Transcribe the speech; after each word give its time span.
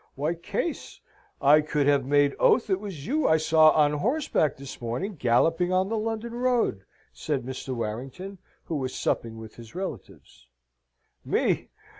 "Why, 0.15 0.33
Case, 0.33 0.99
I 1.39 1.61
could 1.61 1.85
have 1.85 2.07
made 2.07 2.35
oath 2.39 2.71
it 2.71 2.79
was 2.79 3.05
you 3.05 3.27
I 3.27 3.37
saw 3.37 3.69
on 3.69 3.93
horseback 3.93 4.57
this 4.57 4.81
morning 4.81 5.13
galloping 5.13 5.71
on 5.71 5.89
the 5.89 5.95
London 5.95 6.33
road," 6.33 6.85
said 7.13 7.43
Mr. 7.43 7.75
Warrington, 7.75 8.39
who 8.63 8.77
was 8.77 8.95
supping 8.95 9.37
with 9.37 9.57
his 9.57 9.75
relatives. 9.75 10.47
"Me! 11.23 11.69